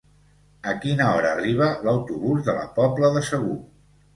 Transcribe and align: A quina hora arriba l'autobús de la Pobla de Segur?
A 0.71 0.71
quina 0.85 1.09
hora 1.17 1.33
arriba 1.39 1.67
l'autobús 1.89 2.43
de 2.49 2.59
la 2.61 2.67
Pobla 2.81 3.13
de 3.19 3.25
Segur? 3.29 3.57